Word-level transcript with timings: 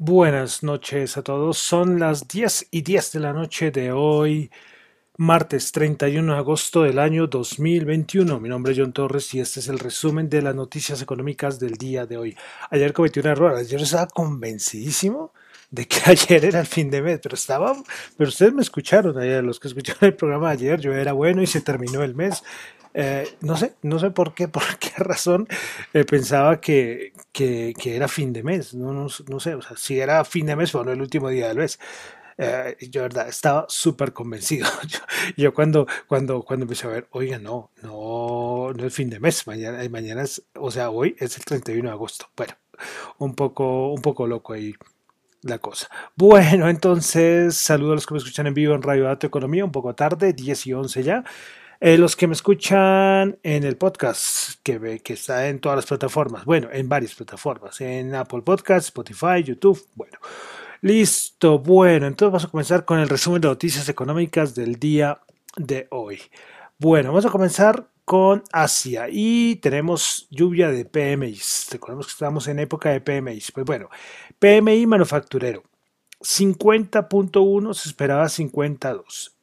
Buenas 0.00 0.62
noches 0.62 1.16
a 1.16 1.22
todos. 1.22 1.58
Son 1.58 1.98
las 1.98 2.28
10 2.28 2.68
y 2.70 2.82
10 2.82 3.12
de 3.12 3.20
la 3.20 3.32
noche 3.32 3.70
de 3.72 3.90
hoy, 3.90 4.50
martes 5.18 5.72
31 5.72 6.32
de 6.32 6.38
agosto 6.38 6.84
del 6.84 7.00
año 7.00 7.26
2021. 7.26 8.38
Mi 8.38 8.48
nombre 8.48 8.72
es 8.72 8.78
John 8.78 8.92
Torres 8.92 9.34
y 9.34 9.40
este 9.40 9.58
es 9.58 9.66
el 9.66 9.80
resumen 9.80 10.30
de 10.30 10.42
las 10.42 10.54
noticias 10.54 11.02
económicas 11.02 11.58
del 11.58 11.72
día 11.72 12.06
de 12.06 12.16
hoy. 12.16 12.36
Ayer 12.70 12.92
cometí 12.92 13.18
un 13.18 13.26
error. 13.26 13.56
Ayer 13.56 13.80
estaba 13.80 14.06
convencidísimo 14.06 15.32
de 15.72 15.88
que 15.88 15.98
ayer 16.06 16.44
era 16.44 16.60
el 16.60 16.66
fin 16.66 16.88
de 16.88 17.02
mes, 17.02 17.18
pero 17.20 17.34
estaba, 17.34 17.74
pero 18.16 18.28
ustedes 18.28 18.52
me 18.52 18.62
escucharon 18.62 19.18
ayer, 19.18 19.42
los 19.42 19.58
que 19.58 19.66
escucharon 19.66 20.04
el 20.04 20.14
programa 20.14 20.50
de 20.50 20.52
ayer, 20.52 20.80
yo 20.80 20.94
era 20.94 21.12
bueno 21.12 21.42
y 21.42 21.48
se 21.48 21.62
terminó 21.62 22.04
el 22.04 22.14
mes. 22.14 22.44
Eh, 22.94 23.28
no 23.40 23.56
sé, 23.56 23.74
no 23.82 23.98
sé 23.98 24.10
por 24.10 24.34
qué, 24.34 24.46
por 24.48 24.78
qué 24.78 24.90
razón 24.98 25.48
eh, 25.94 26.04
pensaba 26.04 26.60
que, 26.60 27.12
que, 27.32 27.74
era 27.84 28.06
fin 28.06 28.32
de 28.32 28.44
mes. 28.44 28.72
No, 28.72 28.92
no, 28.92 29.08
no, 29.28 29.40
sé, 29.40 29.54
o 29.56 29.62
sea, 29.62 29.76
si 29.76 29.98
era 29.98 30.24
fin 30.24 30.46
de 30.46 30.54
mes, 30.54 30.72
bueno, 30.72 30.92
el 30.92 31.00
último 31.00 31.28
día 31.28 31.48
del 31.48 31.58
mes. 31.58 31.80
Eh, 32.40 32.76
yo, 32.92 33.02
verdad, 33.02 33.28
estaba 33.28 33.66
súper 33.68 34.12
convencido. 34.12 34.68
Yo, 35.36 35.52
cuando, 35.52 35.88
cuando, 36.06 36.42
cuando 36.42 36.64
empecé 36.64 36.86
a 36.86 36.90
ver, 36.90 37.08
oiga, 37.10 37.40
no, 37.40 37.72
no, 37.82 38.72
no 38.72 38.86
es 38.86 38.94
fin 38.94 39.10
de 39.10 39.18
mes, 39.18 39.44
mañana, 39.48 39.86
mañana 39.90 40.22
es, 40.22 40.44
o 40.54 40.70
sea, 40.70 40.90
hoy 40.90 41.16
es 41.18 41.36
el 41.36 41.44
31 41.44 41.88
de 41.88 41.92
agosto. 41.92 42.26
Bueno, 42.36 42.54
un 43.18 43.34
poco, 43.34 43.92
un 43.92 44.00
poco 44.00 44.28
loco 44.28 44.52
ahí 44.52 44.72
la 45.42 45.58
cosa. 45.58 45.88
Bueno, 46.16 46.68
entonces, 46.68 47.56
saludos 47.56 47.92
a 47.92 47.94
los 47.96 48.06
que 48.06 48.14
me 48.14 48.18
escuchan 48.18 48.46
en 48.46 48.54
vivo 48.54 48.74
en 48.74 48.82
Radio 48.82 49.04
Dato 49.04 49.26
Economía, 49.26 49.64
un 49.64 49.72
poco 49.72 49.94
tarde, 49.94 50.32
10 50.32 50.66
y 50.68 50.72
11 50.74 51.02
ya. 51.02 51.24
Eh, 51.80 51.98
los 51.98 52.16
que 52.16 52.26
me 52.26 52.34
escuchan 52.34 53.38
en 53.42 53.64
el 53.64 53.76
podcast, 53.76 54.60
que, 54.62 55.00
que 55.00 55.12
está 55.12 55.48
en 55.48 55.60
todas 55.60 55.76
las 55.76 55.86
plataformas, 55.86 56.44
bueno, 56.44 56.68
en 56.72 56.88
varias 56.88 57.14
plataformas, 57.14 57.80
en 57.80 58.14
Apple 58.14 58.42
Podcasts, 58.42 58.88
Spotify, 58.88 59.42
YouTube, 59.44 59.84
bueno. 59.94 60.18
Listo, 60.80 61.58
bueno, 61.58 62.06
entonces 62.06 62.30
vamos 62.30 62.44
a 62.44 62.50
comenzar 62.50 62.84
con 62.84 63.00
el 63.00 63.08
resumen 63.08 63.40
de 63.40 63.48
noticias 63.48 63.88
económicas 63.88 64.54
del 64.54 64.76
día 64.76 65.20
de 65.56 65.88
hoy. 65.90 66.20
Bueno, 66.78 67.08
vamos 67.08 67.26
a 67.26 67.30
comenzar 67.30 67.88
con 68.04 68.44
Asia 68.52 69.08
y 69.10 69.56
tenemos 69.56 70.28
lluvia 70.30 70.70
de 70.70 70.84
PMI. 70.84 71.36
Recordemos 71.72 72.06
que 72.06 72.12
estamos 72.12 72.46
en 72.46 72.60
época 72.60 72.90
de 72.90 73.00
PMI. 73.00 73.42
Pues 73.52 73.66
bueno, 73.66 73.88
PMI 74.38 74.86
manufacturero 74.86 75.64
50.1 76.20 77.74
se 77.74 77.88
esperaba 77.88 78.28
52. 78.28 79.34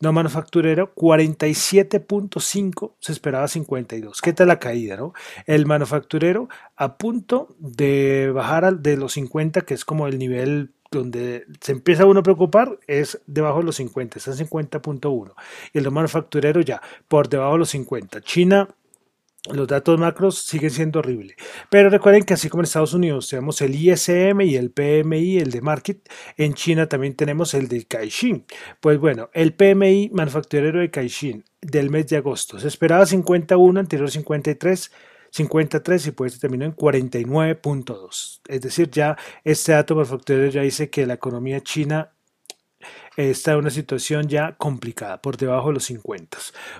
No 0.00 0.12
manufacturero, 0.12 0.94
47.5, 0.94 2.92
se 3.00 3.10
esperaba 3.12 3.48
52. 3.48 4.20
¿Qué 4.20 4.32
tal 4.32 4.46
la 4.48 4.60
caída, 4.60 4.96
no? 4.96 5.12
El 5.46 5.66
manufacturero 5.66 6.48
a 6.76 6.96
punto 6.96 7.48
de 7.58 8.30
bajar 8.32 8.78
de 8.78 8.96
los 8.96 9.14
50, 9.14 9.62
que 9.62 9.74
es 9.74 9.84
como 9.84 10.06
el 10.06 10.18
nivel 10.18 10.73
donde 10.94 11.46
se 11.60 11.72
empieza 11.72 12.06
uno 12.06 12.20
a 12.20 12.22
preocupar, 12.22 12.78
es 12.86 13.20
debajo 13.26 13.58
de 13.58 13.64
los 13.64 13.76
50, 13.76 14.18
está 14.18 14.30
en 14.32 14.48
50.1. 14.48 15.34
Y 15.72 15.78
el 15.78 15.90
manufacturero 15.90 16.60
ya, 16.60 16.80
por 17.08 17.28
debajo 17.28 17.52
de 17.52 17.58
los 17.58 17.70
50. 17.70 18.20
China 18.22 18.68
los 19.52 19.68
datos 19.68 19.98
macros 19.98 20.38
siguen 20.38 20.70
siendo 20.70 21.00
horribles. 21.00 21.36
Pero 21.68 21.90
recuerden 21.90 22.24
que 22.24 22.34
así 22.34 22.48
como 22.48 22.62
en 22.62 22.64
Estados 22.64 22.94
Unidos 22.94 23.28
tenemos 23.28 23.60
el 23.60 23.74
ISM 23.74 24.40
y 24.40 24.56
el 24.56 24.70
PMI, 24.70 25.38
el 25.38 25.50
de 25.50 25.60
Market, 25.60 26.08
en 26.38 26.54
China 26.54 26.88
también 26.88 27.14
tenemos 27.14 27.52
el 27.52 27.68
de 27.68 27.84
Caixin. 27.84 28.46
Pues 28.80 28.98
bueno, 28.98 29.28
el 29.34 29.52
PMI 29.52 30.10
manufacturero 30.14 30.80
de 30.80 30.90
Caixin 30.90 31.44
del 31.60 31.90
mes 31.90 32.06
de 32.06 32.16
agosto 32.16 32.58
se 32.58 32.68
esperaba 32.68 33.04
51, 33.04 33.78
anterior 33.78 34.10
53. 34.10 34.90
53 35.34 36.06
y 36.06 36.10
pues 36.12 36.38
terminó 36.38 36.64
en 36.64 36.76
49.2. 36.76 38.40
Es 38.46 38.60
decir, 38.60 38.88
ya 38.88 39.16
este 39.42 39.72
dato 39.72 39.96
manufacturero 39.96 40.48
ya 40.48 40.62
dice 40.62 40.90
que 40.90 41.06
la 41.06 41.14
economía 41.14 41.60
china 41.60 42.12
está 43.16 43.52
en 43.52 43.58
una 43.58 43.70
situación 43.70 44.28
ya 44.28 44.54
complicada, 44.56 45.20
por 45.20 45.36
debajo 45.36 45.68
de 45.68 45.74
los 45.74 45.84
50. 45.86 46.38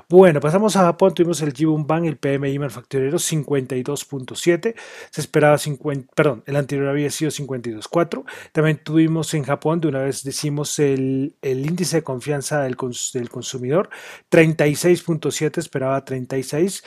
Bueno, 0.09 0.39
pasamos 0.41 0.77
a 0.77 0.83
Japón, 0.83 1.15
tuvimos 1.15 1.43
el 1.43 1.53
Jibun 1.53 1.85
Bank, 1.85 2.05
el 2.05 2.17
PMI 2.17 2.61
manufacturero 2.61 3.19
52.7, 3.19 4.75
se 5.11 5.21
esperaba 5.21 5.59
50, 5.59 6.13
perdón, 6.15 6.45
el 6.47 6.55
anterior 6.55 6.89
había 6.89 7.11
sido 7.11 7.33
52.4. 7.33 8.25
También 8.53 8.79
tuvimos 8.85 9.35
en 9.35 9.43
Japón, 9.43 9.81
de 9.81 9.89
una 9.89 10.03
vez 10.03 10.23
decimos 10.23 10.79
el, 10.79 11.35
índice 11.43 11.97
de 11.97 12.03
confianza 12.05 12.63
del, 12.63 12.77
del 13.15 13.31
consumidor, 13.31 13.91
36.7, 14.31 15.59
esperaba 15.59 16.05
36. 16.05 16.85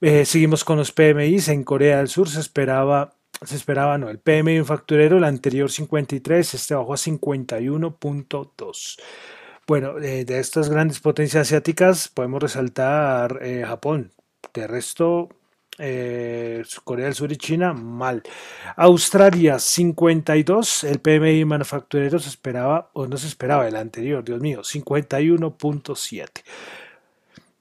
Eh, 0.00 0.24
seguimos 0.24 0.64
con 0.64 0.78
los 0.78 0.92
PMIs, 0.92 1.48
en 1.48 1.64
Corea 1.64 1.98
del 1.98 2.08
Sur 2.08 2.28
se 2.28 2.40
esperaba 2.40 3.14
se 3.42 3.56
esperaba, 3.56 3.96
no, 3.96 4.10
el 4.10 4.18
PMI 4.18 4.56
manufacturero, 4.56 5.16
el 5.16 5.24
anterior 5.24 5.70
53, 5.70 6.54
este 6.54 6.74
bajó 6.74 6.92
a 6.92 6.98
51.2. 6.98 9.00
Bueno, 9.66 9.94
de 9.94 10.38
estas 10.38 10.68
grandes 10.68 11.00
potencias 11.00 11.46
asiáticas 11.46 12.08
podemos 12.08 12.42
resaltar 12.42 13.38
eh, 13.40 13.64
Japón. 13.66 14.12
De 14.52 14.66
resto, 14.66 15.30
eh, 15.78 16.62
Corea 16.84 17.06
del 17.06 17.14
Sur 17.14 17.32
y 17.32 17.36
China, 17.36 17.72
mal. 17.72 18.22
Australia, 18.76 19.58
52. 19.58 20.84
El 20.84 21.00
PMI 21.00 21.44
manufacturero 21.44 22.18
se 22.18 22.28
esperaba, 22.28 22.90
o 22.92 23.06
no 23.06 23.16
se 23.16 23.28
esperaba, 23.28 23.66
el 23.66 23.76
anterior, 23.76 24.24
Dios 24.24 24.40
mío, 24.40 24.62
51.7. 24.62 26.28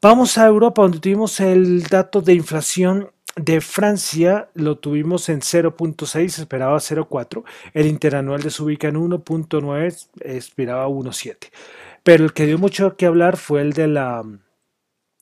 Vamos 0.02 0.38
a 0.38 0.48
Europa, 0.48 0.82
donde 0.82 1.00
tuvimos 1.00 1.42
el 1.42 1.84
dato 1.84 2.22
de 2.22 2.34
inflación 2.34 3.12
de 3.36 3.60
Francia 3.60 4.50
lo 4.54 4.78
tuvimos 4.78 5.28
en 5.28 5.42
0.6, 5.42 6.40
esperaba 6.40 6.78
0.4. 6.78 7.44
El 7.74 7.86
interanual 7.86 8.42
de 8.42 8.50
su 8.50 8.64
ubica 8.64 8.88
en 8.88 8.96
1.9, 8.96 10.08
esperaba 10.22 10.88
1.7. 10.88 11.52
Pero 12.04 12.24
el 12.24 12.32
que 12.32 12.46
dio 12.46 12.58
mucho 12.58 12.96
que 12.96 13.08
hablar 13.08 13.36
fue 13.36 13.62
el 13.62 13.74
de 13.74 13.88
la 13.88 14.24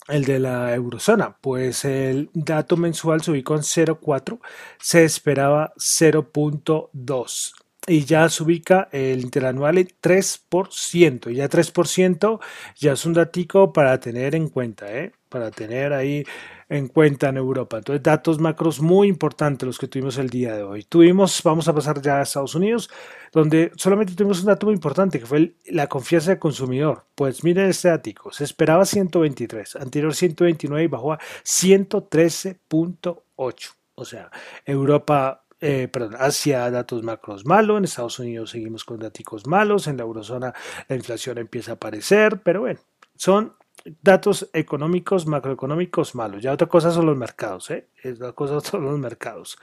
el 0.09 0.25
de 0.25 0.39
la 0.39 0.73
eurozona, 0.75 1.37
pues 1.41 1.83
el 1.83 2.29
dato 2.33 2.77
mensual 2.77 3.21
se 3.21 3.31
ubicó 3.31 3.55
en 3.55 3.61
0.4, 3.61 4.39
se 4.79 5.03
esperaba 5.03 5.73
0.2 5.75 7.53
y 7.87 8.03
ya 8.03 8.27
se 8.29 8.43
ubica 8.43 8.89
el 8.91 9.21
interanual 9.21 9.77
en 9.77 9.87
3%. 10.01 11.31
Y 11.31 11.35
ya 11.35 11.49
3% 11.49 12.39
ya 12.75 12.91
es 12.91 13.05
un 13.05 13.13
datico 13.13 13.71
para 13.71 13.97
tener 13.99 14.35
en 14.35 14.49
cuenta, 14.49 14.93
¿eh? 14.93 15.13
para 15.29 15.51
tener 15.51 15.93
ahí 15.93 16.25
en 16.69 16.89
cuenta 16.89 17.29
en 17.29 17.37
Europa. 17.37 17.77
Entonces, 17.77 18.03
datos 18.03 18.39
macros 18.39 18.81
muy 18.81 19.07
importantes 19.07 19.65
los 19.65 19.77
que 19.77 19.87
tuvimos 19.87 20.17
el 20.17 20.29
día 20.29 20.53
de 20.53 20.63
hoy. 20.63 20.83
Tuvimos, 20.83 21.41
vamos 21.43 21.69
a 21.69 21.73
pasar 21.73 22.01
ya 22.01 22.19
a 22.19 22.23
Estados 22.23 22.55
Unidos, 22.55 22.89
donde 23.31 23.71
solamente 23.77 24.13
tuvimos 24.13 24.41
un 24.41 24.47
dato 24.47 24.65
muy 24.65 24.75
importante, 24.75 25.19
que 25.19 25.25
fue 25.25 25.53
la 25.67 25.87
confianza 25.87 26.31
del 26.31 26.39
consumidor. 26.39 27.05
Pues 27.15 27.45
miren 27.45 27.69
este 27.69 27.87
dato, 27.87 28.31
se 28.31 28.43
esperaba 28.43 28.83
123, 28.85 29.77
anterior 29.77 30.13
129 30.13 30.83
y 30.83 30.87
bajó 30.87 31.13
a 31.13 31.19
113.8. 31.45 33.73
O 33.95 34.05
sea, 34.05 34.29
Europa 34.65 35.47
eh, 35.59 35.88
perdón, 35.88 36.13
datos 36.13 37.03
macros 37.03 37.45
malos, 37.45 37.78
en 37.78 37.84
Estados 37.85 38.19
Unidos 38.19 38.51
seguimos 38.51 38.84
con 38.85 39.00
datos 39.00 39.47
malos, 39.47 39.88
en 39.88 39.97
la 39.97 40.03
eurozona 40.03 40.53
la 40.88 40.95
inflación 40.95 41.38
empieza 41.38 41.72
a 41.72 41.75
aparecer, 41.75 42.41
pero 42.44 42.62
bueno, 42.62 42.79
son 43.16 43.53
datos 44.01 44.50
económicos, 44.53 45.25
macroeconómicos 45.28 46.16
malos. 46.16 46.44
Ya 46.44 46.53
otra 46.53 46.67
cosa 46.67 46.91
son 46.91 47.06
los 47.06 47.17
mercados, 47.17 47.69
¿eh? 47.72 47.88
Otra 48.06 48.34
cosa 48.34 48.59
son 48.69 48.85
los 48.85 49.00
mercados. 49.00 49.57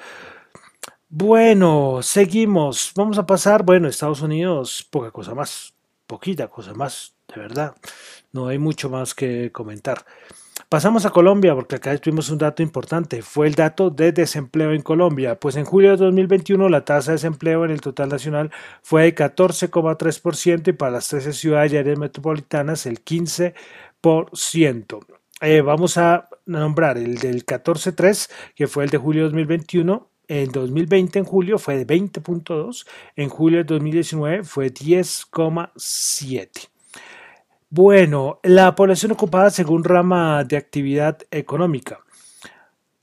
Bueno, 1.09 2.00
seguimos. 2.03 2.93
Vamos 2.97 3.19
a 3.19 3.27
pasar, 3.27 3.62
bueno, 3.62 3.88
Estados 3.88 4.22
Unidos, 4.22 4.86
poca 4.91 5.10
cosa 5.10 5.34
más, 5.34 5.74
poquita 6.07 6.48
cosa 6.48 6.74
más, 6.74 7.15
de 7.33 7.41
verdad. 7.41 7.77
No 8.33 8.48
hay 8.48 8.59
mucho 8.59 8.91
más 8.91 9.15
que 9.15 9.53
comentar. 9.53 10.04
Pasamos 10.74 11.06
a 11.06 11.10
Colombia, 11.10 11.54
porque 11.54 11.76
acá 11.76 11.97
tuvimos 11.98 12.30
un 12.30 12.38
dato 12.38 12.60
importante. 12.60 13.22
Fue 13.22 13.47
el 13.47 13.54
dato 13.54 13.91
de 13.91 14.10
desempleo 14.10 14.72
en 14.72 14.82
Colombia. 14.82 15.38
Pues 15.38 15.54
en 15.54 15.65
julio 15.65 15.92
de 15.92 15.98
2021 15.98 16.68
la 16.68 16.84
tasa 16.84 17.12
de 17.12 17.15
desempleo 17.15 17.65
en 17.65 17.71
el 17.71 17.80
total 17.80 18.09
nacional 18.09 18.50
fue 18.82 19.04
de 19.04 19.15
14,3% 19.15 20.66
y 20.66 20.72
para 20.72 20.91
las 20.91 21.06
13 21.06 21.32
ciudades 21.32 21.72
y 21.72 21.76
áreas 21.76 21.97
metropolitanas 21.97 22.86
el 22.86 23.04
15%. 23.04 23.54
Eh, 25.42 25.60
vamos 25.60 25.97
a 25.97 26.28
nombrar 26.44 26.98
el 26.98 27.18
del 27.18 27.47
14.3, 27.47 28.28
que 28.56 28.66
fue 28.66 28.82
el 28.82 28.91
de 28.91 28.98
julio 28.98 29.22
de 29.22 29.28
2021. 29.28 30.10
En 30.27 30.50
2020, 30.50 31.20
en 31.20 31.24
julio, 31.24 31.60
fue 31.60 31.77
de 31.77 31.86
20.2. 31.86 32.84
En 33.15 33.28
julio 33.28 33.59
de 33.59 33.65
2019 33.65 34.42
fue 34.42 34.74
10,7. 34.74 36.73
Bueno, 37.76 38.38
la 38.44 38.76
población 38.76 39.10
ocupada 39.10 39.50
según 39.50 39.82
rama 39.82 40.44
de 40.44 40.56
actividad 40.56 41.18
económica. 41.32 41.98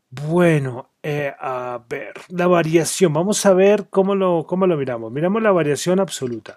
Bueno, 0.09 0.91
eh, 1.03 1.33
a 1.37 1.81
ver, 1.89 2.13
la 2.29 2.47
variación. 2.47 3.11
Vamos 3.11 3.45
a 3.45 3.53
ver 3.53 3.87
cómo 3.89 4.15
lo, 4.15 4.45
cómo 4.47 4.67
lo 4.67 4.77
miramos. 4.77 5.11
Miramos 5.11 5.41
la 5.43 5.51
variación 5.51 5.99
absoluta. 5.99 6.55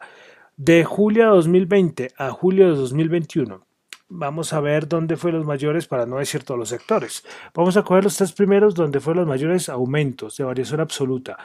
De 0.56 0.84
julio 0.84 1.24
de 1.24 1.30
2020 1.30 2.12
a 2.16 2.30
julio 2.30 2.70
de 2.70 2.76
2021 2.76 3.66
vamos 4.08 4.52
a 4.52 4.60
ver 4.60 4.86
dónde 4.86 5.16
fue 5.16 5.32
los 5.32 5.44
mayores, 5.44 5.88
para 5.88 6.06
no 6.06 6.18
decir 6.18 6.44
todos 6.44 6.60
los 6.60 6.68
sectores. 6.68 7.24
Vamos 7.52 7.76
a 7.76 7.82
coger 7.82 8.04
los 8.04 8.16
tres 8.16 8.30
primeros 8.30 8.76
donde 8.76 9.00
fueron 9.00 9.22
los 9.22 9.28
mayores 9.28 9.68
aumentos 9.68 10.36
de 10.36 10.44
variación 10.44 10.78
absoluta. 10.78 11.36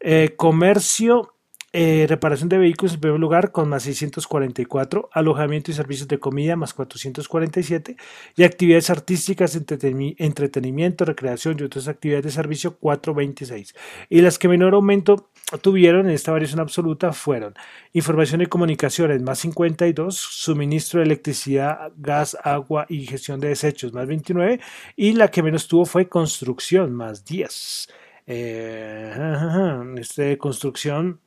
Eh, 0.00 0.32
comercio 0.38 1.34
Eh, 1.74 2.06
reparación 2.08 2.48
de 2.48 2.56
vehículos 2.56 2.94
en 2.94 3.00
primer 3.00 3.20
lugar 3.20 3.52
con 3.52 3.68
más 3.68 3.82
644, 3.82 5.10
alojamiento 5.12 5.70
y 5.70 5.74
servicios 5.74 6.08
de 6.08 6.18
comida 6.18 6.56
más 6.56 6.72
447 6.72 7.94
y 8.36 8.42
actividades 8.44 8.88
artísticas, 8.88 9.54
entretenimiento, 9.54 11.04
recreación 11.04 11.58
y 11.60 11.64
otras 11.64 11.86
actividades 11.86 12.24
de 12.24 12.30
servicio 12.30 12.78
426. 12.78 13.74
Y 14.08 14.22
las 14.22 14.38
que 14.38 14.48
menor 14.48 14.72
aumento 14.72 15.28
tuvieron 15.60 16.06
en 16.06 16.14
esta 16.14 16.32
variación 16.32 16.60
absoluta 16.60 17.12
fueron 17.12 17.52
información 17.92 18.40
y 18.40 18.46
comunicaciones 18.46 19.20
más 19.20 19.38
52, 19.40 20.16
suministro 20.16 21.00
de 21.00 21.06
electricidad, 21.06 21.92
gas, 21.98 22.34
agua 22.44 22.86
y 22.88 23.06
gestión 23.06 23.40
de 23.40 23.48
desechos 23.48 23.92
más 23.92 24.06
29 24.06 24.58
y 24.96 25.12
la 25.12 25.28
que 25.30 25.42
menos 25.42 25.68
tuvo 25.68 25.84
fue 25.84 26.08
construcción 26.08 26.94
más 26.94 27.26
10. 27.26 27.88
Eh, 28.26 29.14
este, 29.98 30.38
construcción 30.38 31.20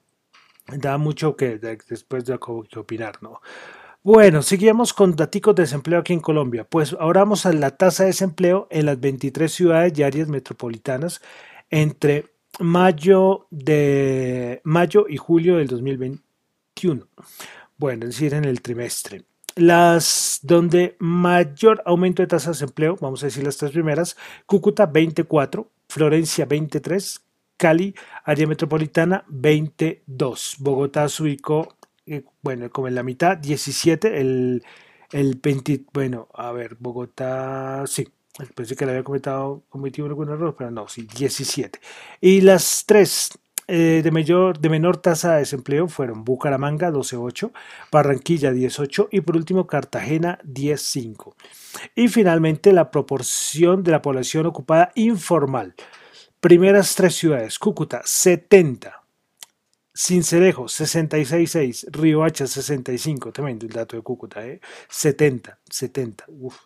da 0.68 0.98
mucho 0.98 1.36
que 1.36 1.58
después 1.58 2.26
de 2.26 2.38
que 2.40 2.80
opinar, 2.80 3.22
¿no? 3.22 3.42
Bueno, 4.04 4.42
seguimos 4.42 4.94
con 4.94 5.16
datos 5.16 5.56
de 5.56 5.64
desempleo 5.64 6.00
aquí 6.00 6.14
en 6.14 6.22
Colombia. 6.22 6.64
Pues 6.64 6.96
ahora 7.00 7.22
vamos 7.22 7.46
a 7.46 7.54
la 7.54 7.78
tasa 7.78 8.04
de 8.04 8.08
desempleo 8.08 8.68
en 8.72 8.88
las 8.88 9.00
23 9.00 9.52
ciudades 9.52 9.98
y 9.98 10.02
áreas 10.02 10.28
metropolitanas 10.28 11.22
entre 11.70 12.26
mayo 12.60 13.46
de 13.52 14.60
mayo 14.64 15.06
y 15.08 15.18
julio 15.18 15.58
del 15.58 15.68
2021. 15.68 17.08
Bueno, 17.78 18.06
es 18.06 18.16
decir, 18.16 18.34
en 18.34 18.46
el 18.46 18.62
trimestre. 18.62 19.24
Las 19.56 20.40
donde 20.42 20.96
mayor 20.98 21.84
aumento 21.86 22.24
de 22.24 22.28
tasa 22.28 22.50
de 22.50 22.54
desempleo, 22.54 22.98
vamos 23.00 23.22
a 23.22 23.28
decir 23.28 23.44
las 23.44 23.58
tres 23.58 23.72
primeras, 23.72 24.18
Cúcuta 24.48 24.88
24, 24.88 25.70
Florencia 25.90 26.46
23, 26.46 27.22
Cali, 27.62 27.94
área 28.24 28.48
metropolitana 28.48 29.24
22. 29.28 30.56
Bogotá 30.58 31.08
se 31.08 31.22
ubicó, 31.22 31.76
eh, 32.08 32.24
bueno, 32.42 32.72
como 32.72 32.88
en 32.88 32.96
la 32.96 33.04
mitad, 33.04 33.38
17, 33.38 34.20
el, 34.20 34.64
el 35.12 35.36
20, 35.36 35.84
bueno, 35.94 36.28
a 36.34 36.52
ver, 36.54 36.76
Bogotá, 36.80 37.84
sí, 37.86 38.08
pensé 38.56 38.76
que 38.76 38.88
le 38.88 38.94
había 38.94 39.04
cometido, 39.04 39.62
cometido 39.70 40.08
algún 40.08 40.30
error, 40.30 40.56
pero 40.58 40.72
no, 40.72 40.88
sí, 40.88 41.08
17. 41.16 41.80
Y 42.20 42.42
las 42.42 42.84
tres 42.88 43.30
eh, 43.68 44.02
de, 44.04 44.10
mayor, 44.10 44.58
de 44.58 44.70
menor 44.70 44.98
tasa 44.98 45.34
de 45.34 45.42
desempleo 45.42 45.88
fueron 45.88 46.26
Bucaramanga 46.26 46.90
12.8, 46.90 47.52
Barranquilla 47.92 48.52
18 48.52 49.10
y 49.12 49.22
por 49.22 49.38
último 49.38 49.68
Cartagena 49.68 50.40
10.5. 50.44 51.36
Y 51.94 52.08
finalmente 52.08 52.74
la 52.74 52.90
proporción 52.90 53.84
de 53.84 53.92
la 53.92 54.02
población 54.02 54.48
ocupada 54.48 54.92
informal 54.96 55.76
Primeras 56.42 56.96
tres 56.96 57.14
ciudades, 57.14 57.60
Cúcuta 57.60 58.02
70, 58.04 59.04
Cincelejo 59.96 60.64
66.6, 60.64 61.92
Riohacha 61.92 62.48
65, 62.48 63.32
tremendo 63.32 63.68
el 63.68 63.72
dato 63.72 63.96
de 63.96 64.02
Cúcuta, 64.02 64.44
¿eh? 64.48 64.60
70, 64.90 65.60
70, 65.70 66.26
uf, 66.30 66.58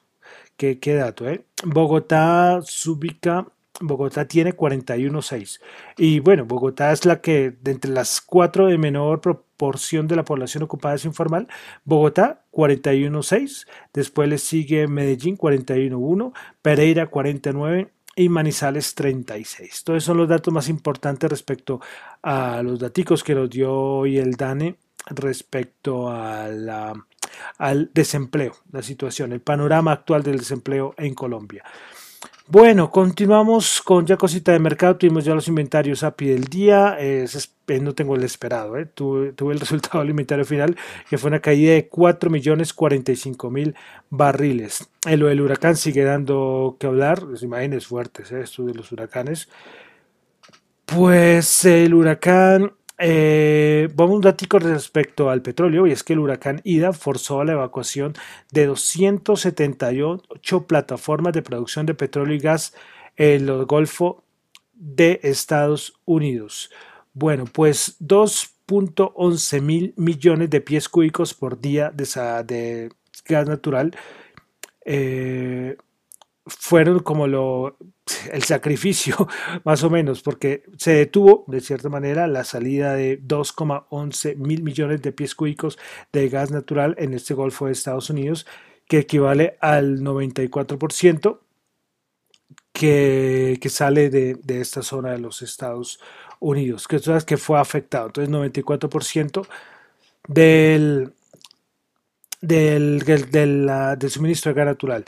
qué, 0.56 0.80
qué 0.80 0.94
dato, 0.94 1.27
¿eh? 1.27 1.44
Bogotá 1.66 2.62
subica 2.63 3.45
Bogotá 3.81 4.25
tiene 4.25 4.56
41.6. 4.56 5.60
Y 5.98 6.19
bueno, 6.19 6.45
Bogotá 6.45 6.94
es 6.94 7.06
la 7.06 7.19
que, 7.19 7.51
de 7.62 7.71
entre 7.71 7.92
las 7.92 8.21
cuatro 8.21 8.68
de 8.68 8.78
menor 8.78 9.19
proporción 9.19 10.07
de 10.07 10.16
la 10.16 10.24
población 10.24 10.63
ocupada 10.63 10.95
es 10.95 11.04
informal, 11.04 11.48
Bogotá 11.83 12.45
41.6, 12.54 13.68
después 13.94 14.30
le 14.30 14.38
sigue 14.38 14.88
Medellín 14.88 15.38
41.1, 15.38 16.33
Pereira 16.62 17.07
49, 17.07 17.92
y 18.15 18.29
Manizales 18.29 18.95
36. 18.95 19.71
Estos 19.71 20.03
son 20.03 20.17
los 20.17 20.29
datos 20.29 20.53
más 20.53 20.69
importantes 20.69 21.29
respecto 21.29 21.81
a 22.23 22.62
los 22.63 22.79
datos 22.79 23.23
que 23.23 23.35
nos 23.35 23.50
dio 23.50 23.73
hoy 23.73 24.17
el 24.17 24.35
DANE 24.35 24.77
respecto 25.07 26.09
al 26.09 27.91
desempleo, 27.94 28.56
la 28.71 28.81
situación, 28.81 29.33
el 29.33 29.41
panorama 29.41 29.91
actual 29.91 30.23
del 30.23 30.39
desempleo 30.39 30.95
en 30.97 31.13
Colombia. 31.13 31.63
Bueno, 32.47 32.92
continuamos 32.92 33.81
con 33.81 34.06
ya 34.06 34.18
cosita 34.18 34.51
de 34.51 34.59
mercado. 34.59 34.97
Tuvimos 34.97 35.25
ya 35.25 35.33
los 35.33 35.47
inventarios 35.47 36.03
API 36.03 36.27
del 36.27 36.44
día. 36.44 36.95
no 37.81 37.95
tengo 37.95 38.15
el 38.15 38.24
esperado. 38.24 38.77
¿eh? 38.77 38.86
Tuve, 38.86 39.33
el 39.51 39.59
resultado 39.59 40.00
del 40.00 40.12
inventario 40.12 40.45
final, 40.45 40.77
que 41.09 41.18
fue 41.18 41.30
una 41.30 41.39
caída 41.39 41.74
de 41.74 41.89
4.045.000 41.89 43.74
barriles. 44.12 44.88
El, 45.07 45.24
el 45.24 45.42
huracán 45.42 45.75
sigue 45.75 46.03
dando 46.03 46.77
que 46.80 46.86
hablar. 46.86 47.24
Las 47.24 47.42
imágenes 47.42 47.88
fuertes, 47.88 48.31
¿eh? 48.31 48.42
esto 48.42 48.63
de 48.63 48.75
los 48.75 48.92
huracanes. 48.92 49.50
Pues 50.86 51.65
el 51.65 51.95
huracán 51.95 52.74
eh, 52.97 53.89
vamos 53.94 54.15
un 54.15 54.21
dato 54.21 54.59
respecto 54.59 55.30
al 55.30 55.42
petróleo 55.42 55.86
y 55.86 55.92
es 55.92 56.03
que 56.03 56.13
el 56.13 56.19
huracán 56.19 56.62
Ida 56.63 56.94
forzó 56.94 57.44
la 57.44 57.53
evacuación 57.53 58.13
de 58.51 58.65
278 58.68 60.68
plataformas 60.68 61.33
de 61.33 61.42
producción 61.42 61.86
de 61.86 61.94
petróleo 61.94 62.36
y 62.36 62.39
gas 62.39 62.74
en 63.18 63.50
el 63.50 63.65
Golfo 63.65 64.24
de 64.74 65.19
Estados 65.24 66.00
Unidos. 66.06 66.71
Bueno, 67.13 67.45
pues 67.45 67.97
2.11 68.00 69.62
mil 69.62 69.94
millones 69.97 70.50
de 70.50 70.62
pies 70.62 70.89
cúbicos 70.89 71.33
por 71.33 71.59
día 71.59 71.92
de, 71.92 72.06
de 72.45 72.89
gas 73.25 73.47
natural 73.47 73.95
eh, 74.86 75.77
fueron 76.45 77.00
como 77.00 77.27
lo, 77.27 77.77
el 78.31 78.44
sacrificio, 78.44 79.27
más 79.63 79.83
o 79.83 79.89
menos, 79.89 80.21
porque 80.21 80.63
se 80.77 80.92
detuvo, 80.92 81.45
de 81.47 81.62
cierta 81.62 81.89
manera, 81.89 82.27
la 82.27 82.44
salida 82.44 82.94
de 82.94 83.21
2,11 83.21 84.38
mil 84.38 84.63
millones 84.63 85.01
de 85.01 85.12
pies 85.12 85.36
cúbicos 85.36 85.77
de 86.12 86.30
gas 86.30 86.51
natural 86.51 86.95
en 86.97 87.13
este 87.13 87.33
Golfo 87.33 87.65
de 87.65 87.74
Estados 87.74 88.09
Unidos, 88.09 88.45
que 88.88 89.00
equivale 89.00 89.57
al 89.62 90.01
94% 90.01 91.39
que, 92.71 93.57
que 93.62 93.69
sale 93.69 94.09
de, 94.09 94.36
de, 94.36 94.62
esta 94.62 94.83
zona 94.83 95.12
de 95.12 95.19
los 95.19 95.42
Estados 95.42 96.00
Unidos, 96.39 96.88
que, 96.88 97.00
que 97.25 97.38
fue 97.38 97.59
afectado. 97.59 98.07
Entonces, 98.07 98.33
94% 98.33 99.47
del, 100.27 101.14
del, 102.42 102.99
del, 102.99 103.31
del, 103.31 103.71
del 103.97 104.11
suministro 104.11 104.52
de 104.54 104.56
gas 104.57 104.66
natural. 104.68 105.06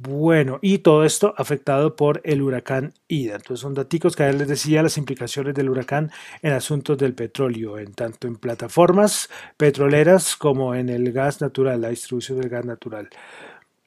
Bueno, 0.00 0.60
y 0.62 0.78
todo 0.78 1.04
esto 1.04 1.34
afectado 1.36 1.96
por 1.96 2.20
el 2.22 2.40
huracán 2.40 2.94
Ida. 3.08 3.34
Entonces 3.34 3.60
son 3.60 3.74
datos 3.74 4.14
que 4.14 4.32
les 4.32 4.46
decía 4.46 4.80
las 4.80 4.96
implicaciones 4.96 5.54
del 5.54 5.68
huracán 5.68 6.12
en 6.40 6.52
asuntos 6.52 6.96
del 6.98 7.14
petróleo, 7.16 7.78
en 7.78 7.92
tanto 7.94 8.28
en 8.28 8.36
plataformas 8.36 9.28
petroleras 9.56 10.36
como 10.36 10.76
en 10.76 10.88
el 10.88 11.10
gas 11.12 11.40
natural, 11.40 11.80
la 11.80 11.88
distribución 11.88 12.40
del 12.40 12.48
gas 12.48 12.64
natural. 12.64 13.08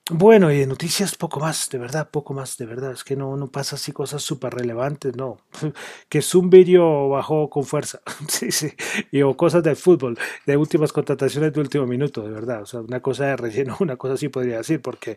Bueno, 0.10 0.52
y 0.52 0.58
de 0.58 0.68
noticias 0.68 1.16
poco 1.16 1.40
más, 1.40 1.70
de 1.70 1.78
verdad, 1.78 2.10
poco 2.10 2.34
más, 2.34 2.58
de 2.58 2.66
verdad. 2.66 2.92
Es 2.92 3.04
que 3.04 3.16
no, 3.16 3.38
no 3.38 3.48
pasa 3.52 3.76
así 3.76 3.92
cosas 3.94 4.22
súper 4.22 4.54
relevantes, 4.54 5.16
no. 5.16 5.38
Que 6.10 6.22
vídeo 6.50 7.08
bajó 7.10 7.50
con 7.50 7.64
fuerza, 7.64 8.02
sí, 8.28 8.52
sí. 8.52 8.74
Y 9.12 9.22
o 9.22 9.38
cosas 9.38 9.64
del 9.64 9.76
fútbol, 9.76 10.18
de 10.46 10.58
últimas 10.58 10.92
contrataciones 10.92 11.54
de 11.54 11.62
último 11.62 11.86
minuto, 11.86 12.24
de 12.24 12.32
verdad. 12.32 12.64
O 12.64 12.66
sea, 12.66 12.82
una 12.82 13.00
cosa 13.02 13.26
de 13.28 13.38
relleno, 13.38 13.78
una 13.80 13.96
cosa 13.96 14.16
así 14.16 14.28
podría 14.30 14.58
decir, 14.58 14.82
porque, 14.82 15.16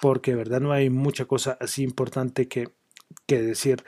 porque 0.00 0.32
de 0.32 0.36
verdad 0.36 0.60
no 0.60 0.72
hay 0.72 0.90
mucha 0.90 1.24
cosa 1.24 1.56
así 1.60 1.82
importante 1.82 2.46
que, 2.46 2.68
que 3.26 3.42
decir 3.42 3.84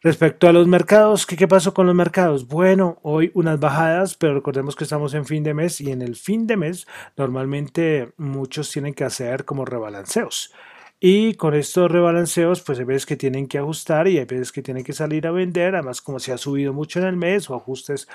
Respecto 0.00 0.46
a 0.46 0.52
los 0.52 0.68
mercados, 0.68 1.26
¿qué, 1.26 1.48
pasó 1.48 1.74
con 1.74 1.86
los 1.86 1.94
mercados? 1.94 2.46
Bueno, 2.46 3.00
hoy 3.02 3.32
unas 3.34 3.58
bajadas, 3.58 4.14
pero 4.14 4.34
recordemos 4.34 4.76
que 4.76 4.84
estamos 4.84 5.12
en 5.14 5.26
fin 5.26 5.42
de 5.42 5.54
mes 5.54 5.80
y 5.80 5.90
en 5.90 6.02
el 6.02 6.14
fin 6.14 6.46
de 6.46 6.56
mes 6.56 6.86
normalmente 7.16 8.12
muchos 8.16 8.70
tienen 8.70 8.94
que 8.94 9.02
hacer 9.02 9.44
como 9.44 9.64
rebalanceos. 9.64 10.52
Y 11.00 11.34
con 11.34 11.54
estos 11.54 11.90
rebalanceos, 11.90 12.62
pues 12.62 12.78
hay 12.78 12.84
veces 12.84 13.06
que 13.06 13.16
tienen 13.16 13.48
que 13.48 13.58
ajustar 13.58 14.06
y 14.06 14.18
hay 14.18 14.24
veces 14.24 14.52
que 14.52 14.62
tienen 14.62 14.84
que 14.84 14.92
salir 14.92 15.26
a 15.26 15.32
vender, 15.32 15.74
además 15.74 16.00
como 16.00 16.20
se 16.20 16.32
ha 16.32 16.38
subido 16.38 16.72
mucho 16.72 17.00
en 17.00 17.06
el 17.06 17.16
mes 17.16 17.50
o 17.50 17.56
ajustes 17.56 18.06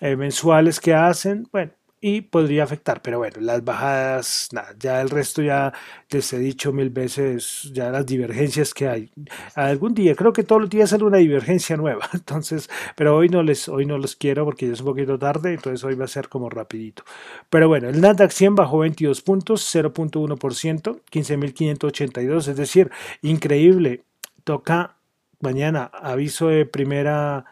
eh, 0.00 0.14
mensuales 0.14 0.78
que 0.78 0.94
hacen, 0.94 1.48
bueno, 1.50 1.72
y 2.00 2.20
podría 2.20 2.64
afectar, 2.64 3.02
pero 3.02 3.18
bueno, 3.18 3.40
las 3.40 3.64
bajadas, 3.64 4.48
nada, 4.52 4.74
ya 4.78 5.00
el 5.00 5.10
resto 5.10 5.42
ya 5.42 5.72
les 6.10 6.32
he 6.32 6.38
dicho 6.38 6.72
mil 6.72 6.90
veces, 6.90 7.70
ya 7.72 7.90
las 7.90 8.06
divergencias 8.06 8.72
que 8.72 8.88
hay. 8.88 9.10
Algún 9.54 9.94
día, 9.94 10.14
creo 10.14 10.32
que 10.32 10.44
todos 10.44 10.60
los 10.60 10.70
días 10.70 10.90
sale 10.90 11.04
una 11.04 11.18
divergencia 11.18 11.76
nueva, 11.76 12.08
entonces, 12.14 12.70
pero 12.94 13.16
hoy 13.16 13.28
no 13.28 13.42
les, 13.42 13.68
hoy 13.68 13.84
no 13.84 13.98
los 13.98 14.14
quiero 14.14 14.44
porque 14.44 14.66
ya 14.68 14.74
es 14.74 14.80
un 14.80 14.86
poquito 14.86 15.18
tarde, 15.18 15.54
entonces 15.54 15.82
hoy 15.84 15.94
va 15.96 16.04
a 16.04 16.08
ser 16.08 16.28
como 16.28 16.48
rapidito. 16.48 17.02
Pero 17.50 17.68
bueno, 17.68 17.88
el 17.88 18.00
Nasdaq 18.00 18.30
100 18.30 18.54
bajó 18.54 18.78
22 18.78 19.22
puntos, 19.22 19.74
0.1%, 19.74 21.00
15.582, 21.10 22.48
es 22.48 22.56
decir, 22.56 22.90
increíble, 23.22 24.04
toca 24.44 24.96
mañana 25.40 25.84
aviso 25.84 26.48
de 26.48 26.66
primera 26.66 27.44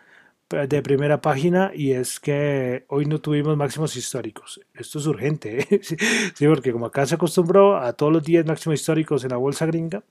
de 0.49 0.81
primera 0.81 1.21
página 1.21 1.73
y 1.75 1.93
es 1.93 2.21
que 2.21 2.85
hoy 2.89 3.07
no 3.07 3.21
tuvimos 3.21 3.57
máximos 3.57 3.97
históricos. 3.97 4.61
Esto 4.75 5.01
es 5.01 5.07
urgente, 5.07 5.61
¿eh? 5.61 5.81
sí, 6.35 6.47
porque 6.47 6.73
como 6.73 6.87
acá 6.87 7.05
se 7.05 7.17
acostumbró 7.17 7.77
a 7.77 7.93
todos 7.95 8.13
los 8.13 8.23
días 8.23 8.47
máximos 8.47 8.81
históricos 8.81 9.25
en 9.25 9.31
la 9.31 9.39
bolsa 9.39 9.67
gringa. 9.67 10.05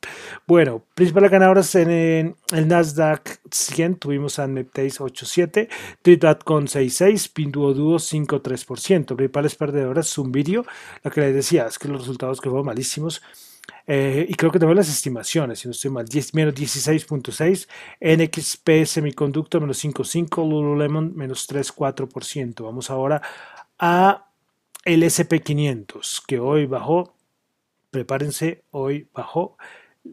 Bueno, 0.46 0.84
principales 0.94 1.32
ganadoras 1.32 1.74
en, 1.76 2.36
el 2.52 2.68
Nasdaq 2.68 3.40
100 3.50 3.96
tuvimos 3.96 4.38
a 4.40 4.48
Neptase 4.48 5.00
8.7, 5.00 6.44
con 6.44 6.68
6.6, 6.68 7.32
Pinduoduo 7.32 7.96
5.3%. 7.96 9.16
Principales 9.16 9.56
perdedoras, 9.56 10.14
Video, 10.28 10.66
lo 11.04 11.12
que 11.12 11.22
les 11.22 11.34
decía 11.34 11.68
es 11.68 11.80
que 11.80 11.88
los 11.88 12.02
resultados 12.02 12.42
que 12.42 12.50
fueron 12.50 12.66
malísimos 12.66 13.22
eh, 13.88 14.26
y 14.28 14.34
creo 14.34 14.52
que 14.52 14.60
tengo 14.60 14.74
las 14.74 14.90
estimaciones, 14.90 15.60
si 15.60 15.68
no 15.68 15.72
estoy 15.72 15.92
mal, 15.92 16.06
10, 16.06 16.34
menos 16.34 16.56
16.6, 16.56 17.68
NXP 18.00 18.86
Semiconductor 18.86 19.62
menos 19.62 19.84
5.5, 19.84 20.50
Lululemon 20.50 21.16
menos 21.16 21.48
3.4%. 21.50 22.64
Vamos 22.64 22.90
ahora 22.90 23.22
a 23.78 24.30
el 24.84 25.04
SP500, 25.04 26.24
que 26.26 26.40
hoy 26.40 26.66
bajó, 26.66 27.16
prepárense, 27.92 28.64
hoy 28.72 29.08
bajó 29.14 29.58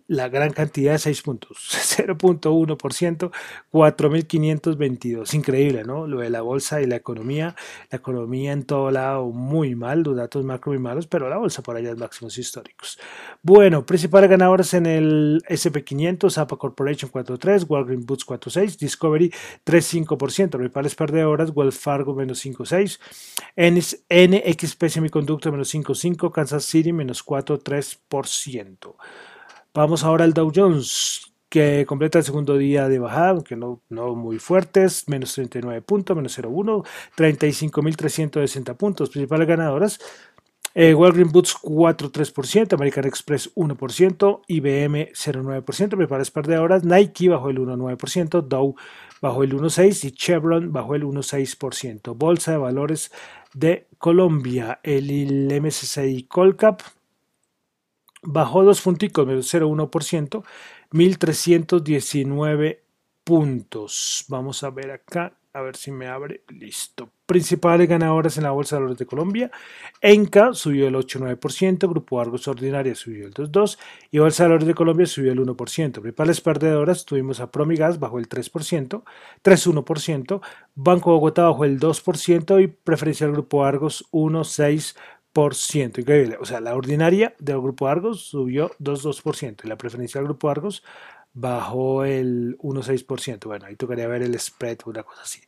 la 0.06 0.28
gran 0.28 0.52
cantidad 0.52 0.92
de 0.92 0.98
6 0.98 1.22
puntos, 1.22 1.58
0.1%, 1.98 3.30
4.522. 3.72 5.34
Increíble, 5.34 5.84
¿no? 5.84 6.06
Lo 6.06 6.20
de 6.20 6.30
la 6.30 6.42
bolsa 6.42 6.80
y 6.80 6.86
la 6.86 6.96
economía. 6.96 7.54
La 7.90 7.98
economía 7.98 8.52
en 8.52 8.64
todo 8.64 8.90
lado 8.90 9.30
muy 9.30 9.74
mal, 9.74 10.02
los 10.02 10.16
datos 10.16 10.44
macro 10.44 10.72
muy 10.72 10.80
malos, 10.80 11.06
pero 11.06 11.28
la 11.28 11.38
bolsa 11.38 11.62
por 11.62 11.76
allá 11.76 11.90
es 11.90 11.98
máximos 11.98 12.36
históricos. 12.38 12.98
Bueno, 13.42 13.84
principales 13.86 14.30
ganadores 14.30 14.74
en 14.74 14.86
el 14.86 15.42
SP500, 15.48 16.30
Zapa 16.32 16.56
Corporation 16.56 17.10
4.3, 17.10 17.66
Walgreens 17.68 18.06
Boots 18.06 18.26
4.6, 18.26 18.78
Discovery 18.78 19.32
3.5%, 19.64 20.50
principales 20.50 20.94
perdedoras, 20.94 21.50
Wells 21.54 21.78
Fargo 21.78 22.14
menos 22.14 22.44
5.6, 22.44 22.98
NXP 23.56 24.88
Semiconductor 24.88 25.52
menos 25.52 25.74
5.5, 25.74 26.32
Kansas 26.32 26.64
City 26.64 26.92
menos 26.92 27.24
4.3%. 27.24 28.94
Vamos 29.74 30.04
ahora 30.04 30.24
al 30.24 30.34
Dow 30.34 30.52
Jones, 30.54 31.32
que 31.48 31.86
completa 31.88 32.18
el 32.18 32.24
segundo 32.24 32.58
día 32.58 32.90
de 32.90 32.98
bajada, 32.98 33.30
aunque 33.30 33.56
no, 33.56 33.80
no 33.88 34.14
muy 34.14 34.38
fuertes, 34.38 35.08
menos 35.08 35.32
39 35.34 35.80
puntos, 35.80 36.14
menos 36.14 36.38
0,1, 36.38 36.84
35.360 37.16 38.76
puntos. 38.76 39.08
Principales 39.08 39.48
ganadoras, 39.48 39.98
eh, 40.74 40.92
Walgreens 40.94 41.32
Boots 41.32 41.56
4,3%, 41.62 42.74
American 42.74 43.06
Express 43.06 43.50
1%, 43.54 44.42
IBM 44.46 45.08
0,9%, 45.14 45.64
principales 45.64 46.30
perdedoras, 46.30 46.84
Nike 46.84 47.30
bajó 47.30 47.48
el 47.48 47.58
1,9%, 47.58 48.42
Dow 48.42 48.74
bajó 49.22 49.42
el 49.42 49.54
1,6% 49.54 50.04
y 50.04 50.10
Chevron 50.10 50.70
bajó 50.70 50.96
el 50.96 51.04
1,6%. 51.04 52.14
Bolsa 52.14 52.52
de 52.52 52.58
Valores 52.58 53.10
de 53.54 53.86
Colombia, 53.96 54.80
el 54.82 55.48
MSCI 55.62 56.24
Colcap 56.24 56.82
bajó 58.22 58.64
dos 58.64 58.80
punticos, 58.80 59.26
menos 59.26 59.52
0,1%, 59.52 60.42
1.319 60.90 62.78
puntos. 63.24 64.24
Vamos 64.28 64.62
a 64.62 64.70
ver 64.70 64.90
acá, 64.90 65.36
a 65.54 65.60
ver 65.60 65.76
si 65.76 65.90
me 65.90 66.08
abre. 66.08 66.42
Listo. 66.48 67.10
Principales 67.26 67.88
ganadoras 67.88 68.36
en 68.36 68.44
la 68.44 68.50
Bolsa 68.50 68.76
de 68.76 68.80
Valores 68.80 68.98
de 68.98 69.06
Colombia. 69.06 69.50
Enca 70.00 70.52
subió 70.52 70.88
el 70.88 70.94
8,9%, 70.94 71.88
Grupo 71.88 72.20
Argos 72.20 72.48
Ordinaria 72.48 72.94
subió 72.94 73.26
el 73.26 73.34
2,2% 73.34 73.78
y 74.10 74.18
Bolsa 74.18 74.44
de 74.44 74.48
Valores 74.48 74.68
de 74.68 74.74
Colombia 74.74 75.06
subió 75.06 75.32
el 75.32 75.40
1%. 75.40 75.56
Principales 76.00 76.40
perdedoras 76.40 77.04
tuvimos 77.04 77.40
a 77.40 77.50
Promigas 77.50 77.98
bajo 77.98 78.18
el 78.18 78.28
3%, 78.28 79.02
3,1%, 79.42 80.40
Banco 80.74 81.12
Bogotá 81.12 81.44
bajó 81.44 81.64
el 81.64 81.78
2% 81.80 82.62
y 82.62 82.66
Preferencial 82.68 83.32
Grupo 83.32 83.64
Argos 83.64 84.06
1,6%. 84.10 84.94
Increíble. 85.34 86.36
O 86.40 86.44
sea, 86.44 86.60
la 86.60 86.74
ordinaria 86.74 87.34
del 87.38 87.60
grupo 87.60 87.88
Argos 87.88 88.20
subió 88.20 88.70
2,2% 88.80 89.64
y 89.64 89.68
la 89.68 89.76
preferencia 89.76 90.20
del 90.20 90.28
grupo 90.28 90.50
Argos 90.50 90.82
bajó 91.32 92.04
el 92.04 92.58
1,6%. 92.58 93.46
Bueno, 93.46 93.66
ahí 93.66 93.76
tocaría 93.76 94.06
ver 94.06 94.22
el 94.22 94.38
spread, 94.38 94.78
una 94.84 95.02
cosa 95.02 95.22
así. 95.22 95.40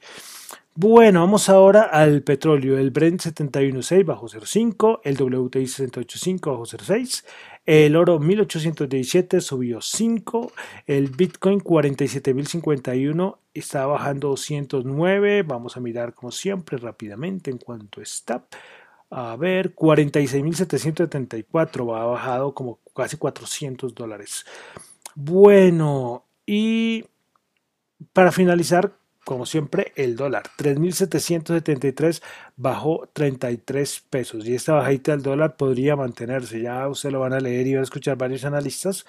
Bueno, 0.76 1.20
vamos 1.20 1.48
ahora 1.48 1.82
al 1.82 2.22
petróleo. 2.22 2.78
El 2.78 2.90
Brent 2.90 3.20
71.6 3.20 4.04
bajó 4.04 4.26
0.5, 4.26 5.00
el 5.04 5.14
WTI 5.14 5.64
68.5 5.64 6.50
bajó 6.50 6.64
0.6, 6.64 7.24
el 7.66 7.94
oro 7.94 8.18
1817 8.18 9.40
subió 9.40 9.80
5, 9.80 10.52
el 10.86 11.10
Bitcoin 11.10 11.60
47.051 11.60 13.38
está 13.54 13.86
bajando 13.86 14.30
209. 14.30 15.44
Vamos 15.44 15.76
a 15.76 15.80
mirar 15.80 16.12
como 16.12 16.32
siempre 16.32 16.76
rápidamente 16.76 17.52
en 17.52 17.58
cuanto 17.58 18.02
está. 18.02 18.44
A 19.16 19.36
ver, 19.36 19.76
46.774, 19.76 21.96
ha 21.96 22.04
bajado 22.04 22.52
como 22.52 22.80
casi 22.96 23.16
400 23.16 23.94
dólares. 23.94 24.44
Bueno, 25.14 26.24
y 26.44 27.04
para 28.12 28.32
finalizar, 28.32 28.90
como 29.24 29.46
siempre, 29.46 29.92
el 29.94 30.16
dólar. 30.16 30.42
3.773 30.58 32.24
bajó 32.56 33.08
33 33.12 34.02
pesos. 34.10 34.48
Y 34.48 34.56
esta 34.56 34.72
bajita 34.72 35.12
del 35.12 35.22
dólar 35.22 35.56
podría 35.56 35.94
mantenerse. 35.94 36.60
Ya 36.60 36.88
usted 36.88 37.12
lo 37.12 37.20
van 37.20 37.34
a 37.34 37.38
leer 37.38 37.68
y 37.68 37.74
van 37.74 37.82
a 37.82 37.84
escuchar 37.84 38.16
varios 38.16 38.44
analistas. 38.44 39.06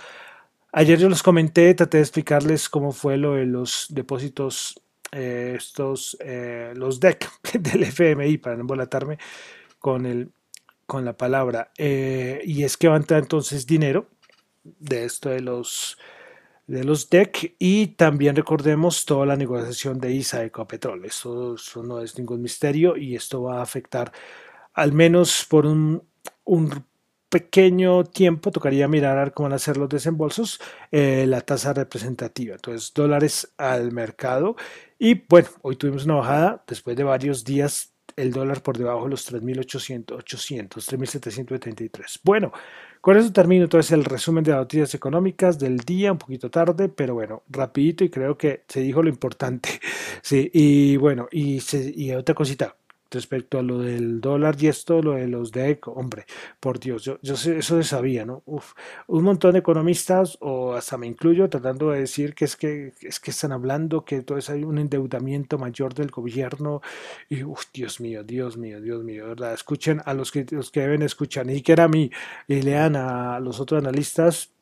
Ayer 0.72 1.00
yo 1.00 1.10
los 1.10 1.24
comenté, 1.24 1.74
traté 1.74 1.98
de 1.98 2.04
explicarles 2.04 2.70
cómo 2.70 2.92
fue 2.92 3.18
lo 3.18 3.34
de 3.34 3.48
los 3.48 3.88
depósitos, 3.90 4.80
eh, 5.12 5.56
estos, 5.58 6.16
eh, 6.20 6.74
los 6.76 7.00
DEC 7.00 7.28
del 7.60 7.86
FMI, 7.86 8.38
para 8.38 8.56
no 8.56 8.62
embolatarme 8.62 9.18
con, 9.86 10.08
el, 10.08 10.32
con 10.88 11.06
la 11.06 11.16
palabra. 11.16 11.70
Eh, 11.78 12.42
y 12.44 12.64
es 12.64 12.76
que 12.76 12.88
va 12.88 12.96
a 12.96 12.98
entrar 12.98 13.22
entonces 13.22 13.68
dinero 13.68 14.08
de 14.64 15.06
esto 15.06 15.30
de 15.30 15.42
los 15.42 16.00
de 16.66 16.84
los 16.84 17.08
DEC 17.12 17.56
y 17.60 17.90
también 17.90 18.36
recordemos 18.36 19.06
toda 19.06 19.28
la 19.28 19.36
negociación 19.36 20.00
de 20.00 20.12
ISA 20.12 20.44
Ecopetrol. 20.44 21.06
Esto, 21.06 21.54
eso 21.54 21.84
no 21.84 22.00
es 22.02 22.18
ningún 22.18 22.42
misterio 22.42 22.98
y 22.98 23.16
esto 23.16 23.44
va 23.44 23.60
a 23.60 23.62
afectar 23.62 24.12
al 24.74 24.92
menos 24.92 25.46
por 25.48 25.68
un, 25.68 26.02
un 26.46 26.84
pequeño 27.30 28.06
tiempo, 28.06 28.50
tocaría 28.50 28.88
mirar 28.88 29.36
cómo 29.36 29.50
van 29.50 29.56
a 29.56 29.60
ser 29.60 29.78
los 29.78 29.90
desembolsos, 29.90 30.60
eh, 30.92 31.26
la 31.28 31.42
tasa 31.42 31.74
representativa. 31.74 32.56
Entonces, 32.56 32.92
dólares 32.92 33.54
al 33.58 33.92
mercado. 33.92 34.56
Y 34.98 35.14
bueno, 35.30 35.50
hoy 35.62 35.76
tuvimos 35.76 36.06
una 36.06 36.16
bajada 36.16 36.64
después 36.68 36.98
de 36.98 37.04
varios 37.04 37.44
días 37.44 37.95
el 38.16 38.32
dólar 38.32 38.62
por 38.62 38.78
debajo 38.78 39.04
de 39.06 39.10
los 39.12 39.32
3.800, 39.32 40.24
3.773. 40.24 42.20
Bueno, 42.24 42.52
con 43.02 43.18
eso 43.18 43.32
termino 43.32 43.66
entonces 43.66 43.92
el 43.92 44.06
resumen 44.06 44.44
de 44.44 44.52
las 44.52 44.62
noticias 44.62 44.94
económicas 44.96 45.60
del 45.60 45.78
día, 45.80 46.12
un 46.12 46.18
poquito 46.18 46.50
tarde, 46.50 46.90
pero 46.90 47.14
bueno, 47.14 47.44
rapidito 47.50 48.04
y 48.04 48.10
creo 48.10 48.38
que 48.38 48.64
se 48.68 48.82
dijo 48.82 49.04
lo 49.04 49.10
importante. 49.10 49.70
Sí, 50.22 50.50
y 50.54 50.98
bueno, 50.98 51.28
y, 51.32 51.62
y 51.96 52.12
otra 52.14 52.34
cosita, 52.34 52.76
respecto 53.16 53.58
a 53.58 53.64
lo 53.64 53.80
del 53.80 54.22
dólar 54.22 54.56
y 54.60 54.68
esto, 54.68 55.02
lo 55.02 55.14
de 55.14 55.28
los 55.28 55.52
DEC, 55.52 55.88
hombre, 55.88 56.26
por 56.60 56.80
Dios, 56.80 57.04
yo, 57.04 57.18
yo 57.22 57.34
eso 57.34 57.82
sabía, 57.84 58.26
¿no? 58.26 58.44
Uf, 58.46 58.74
un 59.08 59.24
montón 59.24 59.54
de 59.54 59.60
economistas, 59.60 60.38
o 60.42 60.74
hasta 60.74 60.98
me 60.98 61.08
incluyo, 61.08 61.50
tratando 61.50 61.92
de 61.92 62.02
decir 62.02 62.36
que 62.36 62.46
es 62.46 62.56
que, 62.56 62.94
es 63.02 63.20
que 63.20 63.32
están 63.32 63.52
hablando 63.52 64.06
que 64.06 64.18
entonces 64.18 64.50
hay 64.52 64.64
un 64.64 64.78
endeudamiento 64.78 65.58
mayor 65.58 65.94
del 65.96 66.12
gobierno, 66.12 66.82
y 67.30 67.44
uf, 67.44 67.66
Dios 67.74 68.00
mío, 68.00 68.24
Dios 68.24 68.58
mío, 68.58 68.80
Dios 68.82 69.04
mío, 69.04 69.28
¿verdad? 69.28 69.54
Escuchen 69.54 70.02
a 70.06 70.14
los 70.14 70.32
que, 70.32 70.46
los 70.52 70.70
que 70.72 70.82
deben 70.82 71.02
escuchar, 71.02 71.46
ni 71.46 71.56
siquiera 71.56 71.86
a 71.86 71.88
mí, 71.88 72.12
y 72.48 72.62
lean 72.62 72.96
a 72.96 73.40
los 73.40 73.60
otros 73.60 73.82
analistas 73.82 74.55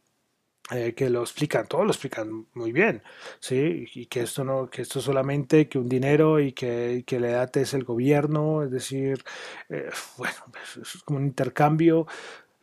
eh, 0.71 0.93
que 0.95 1.09
lo 1.09 1.21
explican, 1.21 1.67
todo 1.67 1.83
lo 1.83 1.91
explican 1.91 2.47
muy 2.53 2.71
bien, 2.71 3.03
¿sí? 3.39 3.85
Y 3.95 4.05
que 4.07 4.21
esto 4.21 4.43
no, 4.45 4.69
que 4.69 4.83
esto 4.83 5.01
solamente 5.01 5.67
que 5.67 5.77
un 5.77 5.89
dinero 5.89 6.39
y 6.39 6.53
que, 6.53 7.03
que 7.05 7.19
la 7.19 7.29
edad 7.31 7.57
es 7.57 7.73
el 7.73 7.83
gobierno, 7.83 8.63
es 8.63 8.71
decir, 8.71 9.23
eh, 9.69 9.89
bueno, 10.17 10.35
pues, 10.51 10.77
es 10.95 11.03
como 11.03 11.19
un 11.19 11.25
intercambio. 11.25 12.07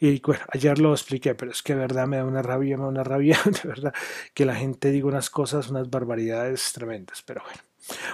Y 0.00 0.20
bueno, 0.22 0.44
ayer 0.52 0.78
lo 0.78 0.92
expliqué, 0.92 1.34
pero 1.34 1.52
es 1.52 1.62
que 1.62 1.74
verdad 1.74 2.06
me 2.06 2.16
da 2.18 2.24
una 2.24 2.42
rabia, 2.42 2.76
me 2.78 2.84
da 2.84 2.88
una 2.88 3.04
rabia, 3.04 3.38
de 3.62 3.68
verdad, 3.68 3.94
que 4.34 4.46
la 4.46 4.54
gente 4.56 4.90
diga 4.90 5.06
unas 5.06 5.30
cosas, 5.30 5.68
unas 5.70 5.90
barbaridades 5.90 6.72
tremendas, 6.72 7.22
pero 7.22 7.42
bueno. 7.44 7.60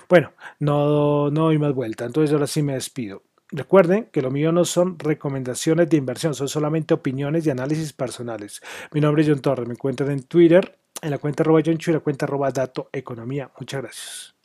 Bueno, 0.09 0.33
no, 0.61 1.31
no 1.31 1.45
doy 1.45 1.59
más 1.59 1.75
vuelta, 1.75 2.05
entonces 2.07 2.33
ahora 2.33 2.47
sí 2.47 2.63
me 2.63 2.75
despido. 2.75 3.23
Recuerden 3.51 4.07
que 4.13 4.23
lo 4.23 4.31
mío 4.31 4.51
no 4.51 4.65
son 4.65 4.99
recomendaciones 4.99 5.89
de 5.89 5.97
inversión, 5.97 6.35
son 6.35 6.49
solamente 6.49 6.95
opiniones 6.95 7.47
y 7.47 7.51
análisis 7.51 7.93
personales. 7.93 8.61
Mi 8.93 9.01
nombre 9.01 9.23
es 9.23 9.29
John 9.29 9.41
Torres, 9.41 9.69
me 9.69 9.75
encuentran 9.75 10.11
en 10.11 10.25
Twitter, 10.25 10.79
en 11.01 11.11
la 11.11 11.19
cuenta 11.19 11.43
arroba 11.43 11.61
John 11.65 11.79
Chu 11.79 11.93
y 11.93 11.95
la 11.95 12.01
cuenta 12.01 12.27
arroba 12.27 12.51
Dato 12.51 12.89
Economía. 12.93 13.51
Muchas 13.59 13.83
gracias. 13.83 14.36